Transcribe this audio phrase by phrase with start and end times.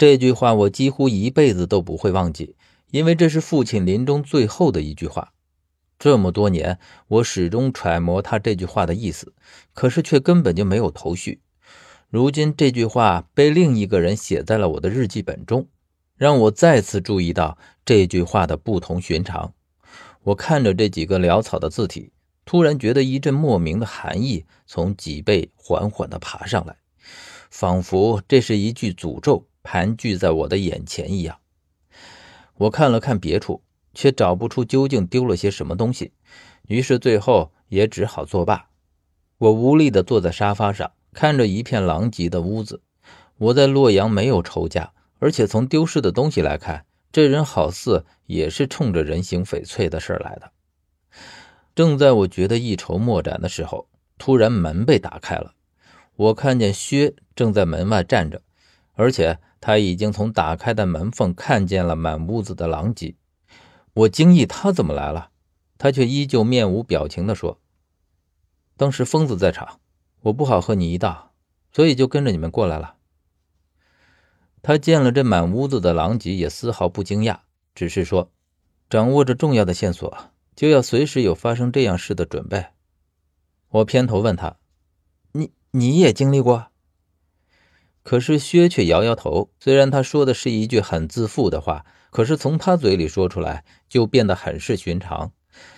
[0.00, 2.56] 这句话我几乎一辈子都不会忘记，
[2.90, 5.34] 因为这是父亲临终最后的一句话。
[5.98, 9.34] 这么多年，我始终揣摩他这句话的意思，
[9.74, 11.42] 可是却根本就没有头绪。
[12.08, 15.68] 如今这句话被另一个人写在了我的日记本中，
[16.16, 19.52] 让我再次注意到这句话的不同寻常。
[20.22, 22.10] 我看着这几个潦草的字体，
[22.46, 26.74] 突然觉得一阵莫名的寒意从脊背缓缓地爬上来，
[27.50, 31.38] 仿佛这是一句诅咒盘踞在我的眼前一样。
[32.56, 33.62] 我看了看别处。
[33.92, 36.12] 却找不出究竟丢了些什么东西，
[36.68, 38.68] 于是最后也只好作罢。
[39.38, 42.82] 我无力地坐在沙发上，看着一片狼藉的屋子。
[43.36, 50.52] 我在洛阳没有仇家，而且从丢失的东西来看，这人好似也是冲着人形翡翠的事来的。
[51.74, 55.54] 正在我觉得一筹莫展的时候，突然门被打开了，
[56.14, 58.40] 我看见薛正在门外站着，
[58.94, 63.14] 而且他已经从打开的门缝看见了满屋子的狼藉。
[63.94, 65.30] 我惊异，他怎么来了？
[65.78, 67.60] 他却依旧面无表情地说
[68.76, 69.80] ：“当时疯子在场，
[70.20, 71.32] 我不好和你一道，
[71.72, 72.96] 所以就跟着你们过来了。”
[74.62, 77.38] 他见了这满屋子的狼藉，也丝毫不惊讶，
[77.74, 78.30] 只是说
[78.90, 80.16] ：“掌握着重要的线索，
[80.54, 82.66] 就要随时有发生这样事的准备。”
[83.70, 84.58] 我偏头问他
[85.32, 86.66] ：“你你也经历过？”
[88.02, 91.84] 可是薛却摇摇头，虽然他说的是一句很自负的话。
[92.10, 95.32] 可是从他嘴里说出来，就变得很是寻常，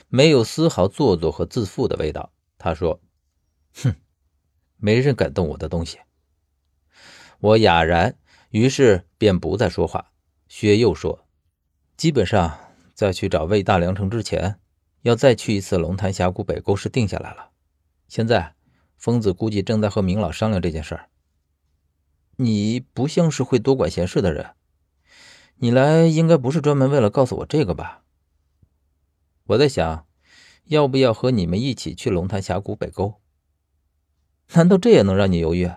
[0.08, 2.32] 没有丝毫做作和自负的味道。
[2.56, 3.02] 他说
[3.84, 3.94] ：“哼，
[4.78, 5.98] 没人敢动我的东西。”
[7.38, 8.16] 我哑然，
[8.48, 10.12] 于是便不再说话。
[10.48, 11.26] 薛又说
[11.98, 12.58] ：“基本上，
[12.94, 14.58] 在去找魏大良城之前，
[15.02, 17.50] 要再去一次龙潭峡谷北沟是定下来了。
[18.08, 18.54] 现在，
[18.96, 21.10] 疯子估计正在和明老商量这件事儿。
[22.36, 24.50] 你不像是会多管闲事的人。”
[25.56, 28.02] 你来应该不是专门为了告诉我这个吧？
[29.44, 30.06] 我在想，
[30.64, 33.20] 要不要和你们一起去龙潭峡谷北沟？
[34.54, 35.70] 难道这也能让你犹豫？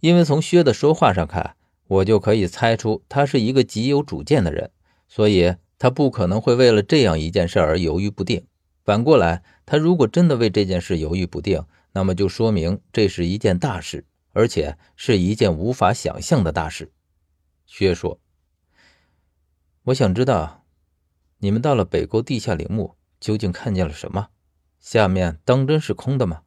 [0.00, 1.54] 因为从薛的说话上看，
[1.86, 4.70] 我就可以猜出他是一个极有主见的人，
[5.06, 8.46] 所以他不可能会为了这样一件事而犹豫不定。
[8.84, 11.62] 反过来，他如果真的为这件事犹豫不定，
[11.92, 16.92] 那么就说明这是一件大事，而且是一件无法想象的大事。
[17.66, 18.20] 薛说。
[19.84, 20.64] 我想知道，
[21.38, 24.28] 你们到了北沟地下陵墓，究竟看见了什么？
[24.78, 26.42] 下面当真是空的吗？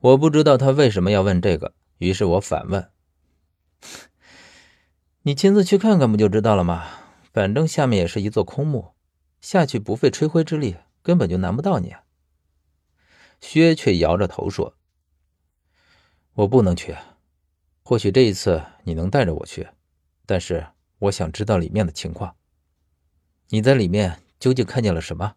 [0.00, 2.90] 我不知道他为什么要问这个，于是我反问
[5.22, 6.86] ：“你亲自去看看不就知道了吗？
[7.32, 8.94] 反正下面也是一座空墓，
[9.40, 11.94] 下去不费吹灰之力，根本就难不到你。”
[13.40, 14.76] 薛却摇着头说
[16.38, 16.96] ：“我不能去，
[17.82, 19.68] 或许这一次你能带着我去，
[20.24, 20.68] 但是……”
[21.02, 22.34] 我想知道里面的情况。
[23.50, 25.36] 你在里面究竟看见了什么？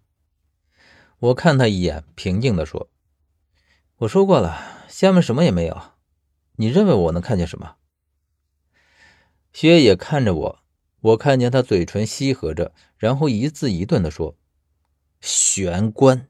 [1.20, 2.90] 我看他一眼，平静地说
[3.98, 5.80] ：“我说过了，下面什么也没有。
[6.54, 7.76] 你认为我能看见什么？”
[9.54, 10.60] 薛也看着我，
[11.02, 14.36] 我看见他嘴唇翕合着，然后一字一顿地说
[15.22, 16.28] ：“玄关。”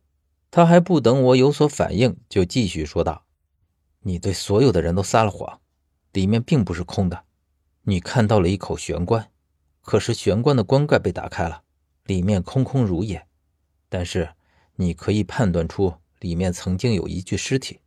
[0.52, 3.26] 他还不等我有所反应，就继续说道
[4.02, 5.60] ：“你对所有的人都撒了谎，
[6.14, 7.24] 里面并不是空的。”
[7.84, 9.32] 你看到了一口玄关，
[9.82, 11.64] 可是玄关的棺盖被打开了，
[12.06, 13.26] 里面空空如也。
[13.90, 14.30] 但是
[14.76, 17.80] 你可以判断出里面曾经有一具尸体，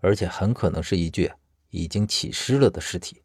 [0.00, 1.30] 而且很可能是一具
[1.68, 3.20] 已经起尸了的尸体。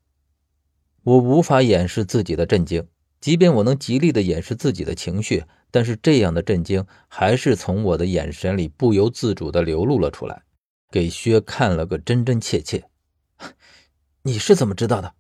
[1.03, 2.85] 我无法掩饰自己的震惊，
[3.21, 10.43] 即便我能极力的掩饰自己的情绪，但是这样的震惊还是从我的眼神里不由自主的流露了出来，
[10.91, 12.89] 给薛看了个真真切切。
[14.23, 15.15] 你是怎么知道的？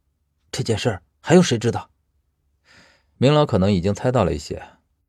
[0.51, 1.91] 这件事还有谁知道？
[3.17, 4.63] 明老可能已经猜到了一些，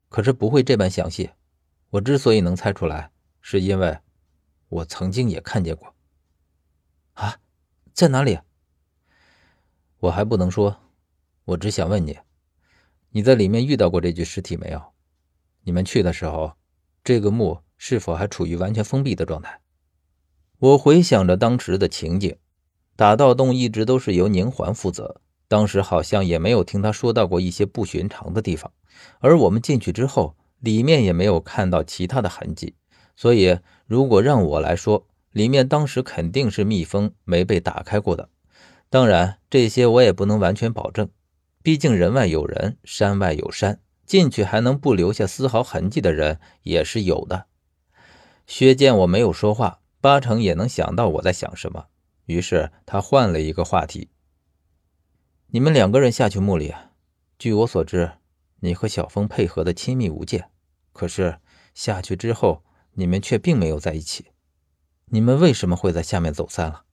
[0.08, 1.30] 可是不会这般详细。
[1.90, 3.10] 我之所以能猜出来，
[3.40, 3.98] 是因为
[4.68, 5.94] 我曾经也看见过。
[7.14, 7.38] 啊，
[7.92, 8.38] 在哪里？
[9.98, 10.80] 我还不能说。
[11.44, 12.18] 我只想问你，
[13.08, 14.92] 你在里面遇到过这具尸体没有？
[15.62, 16.56] 你们去的时候，
[17.02, 19.60] 这个墓是否还处于完全封闭的状态？
[20.60, 22.36] 我回想着当时的情景，
[22.94, 25.22] 打盗洞一直都是由宁环负责。
[25.48, 28.70] 当时好像也没有听他说到过一些不寻常的地方，
[29.20, 32.74] 而我们进去之后，里面也没有看到其他的痕迹，
[33.16, 38.28] 所以如果让我来说，里面当时肯定是密封，没被打开过的。
[38.90, 41.08] 当然，这些我也不能完全保证，
[41.62, 47.46] 毕竟人外有人，山外有山，进去还能不留下丝毫痕迹的人也是有的。
[48.46, 51.86] 薛见我没有说话，八成也能想到我在想什么，
[52.24, 54.08] 于是他换了一个话题。
[55.48, 56.74] 你们两个人下去墓里，
[57.38, 58.12] 据我所知，
[58.60, 60.50] 你和小峰配合的亲密无间，
[60.92, 61.38] 可是
[61.74, 62.62] 下去之后，
[62.92, 64.26] 你们却并没有在一起。
[65.06, 66.84] 你们为什么会在下面走散了？